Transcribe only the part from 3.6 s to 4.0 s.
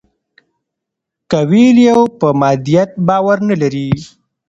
لري.